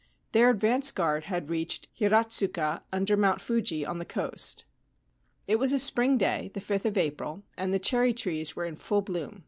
Their 0.31 0.49
advance 0.49 0.89
guard 0.91 1.25
had 1.25 1.51
reached 1.51 1.87
Hiratsuka, 1.99 2.81
under 2.91 3.15
Mount 3.15 3.39
Fuji, 3.39 3.85
on 3.85 3.99
the 3.99 4.03
coast. 4.05 4.65
It 5.47 5.57
was 5.57 5.73
a 5.73 5.77
spring 5.77 6.17
day, 6.17 6.49
the 6.55 6.59
5th 6.59 6.85
of 6.85 6.97
April, 6.97 7.43
and 7.55 7.71
the 7.71 7.77
cherry 7.77 8.11
trees 8.15 8.55
were 8.55 8.65
in 8.65 8.77
full 8.77 9.03
bloom. 9.03 9.39